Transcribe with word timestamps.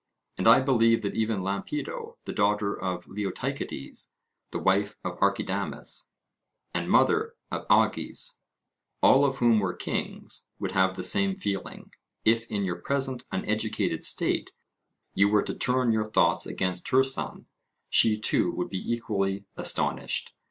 And 0.35 0.47
I 0.47 0.61
believe 0.61 1.03
that 1.03 1.13
even 1.13 1.41
Lampido, 1.43 2.17
the 2.25 2.33
daughter 2.33 2.73
of 2.75 3.05
Leotychides, 3.05 4.13
the 4.49 4.57
wife 4.57 4.97
of 5.03 5.19
Archidamus 5.21 6.09
and 6.73 6.89
mother 6.89 7.35
of 7.51 7.67
Agis, 7.69 8.41
all 9.03 9.23
of 9.25 9.37
whom 9.37 9.59
were 9.59 9.75
kings, 9.75 10.49
would 10.57 10.71
have 10.71 10.95
the 10.95 11.03
same 11.03 11.35
feeling; 11.35 11.93
if, 12.25 12.47
in 12.47 12.63
your 12.63 12.77
present 12.77 13.25
uneducated 13.31 14.03
state, 14.03 14.51
you 15.13 15.29
were 15.29 15.43
to 15.43 15.53
turn 15.53 15.91
your 15.91 16.05
thoughts 16.05 16.47
against 16.47 16.87
her 16.89 17.03
son, 17.03 17.45
she 17.87 18.17
too 18.19 18.51
would 18.53 18.71
be 18.71 18.79
equally 18.91 19.45
astonished. 19.55 20.33